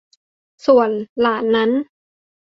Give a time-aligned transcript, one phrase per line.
[0.65, 0.89] ส่วน
[1.21, 1.71] หลานนั้น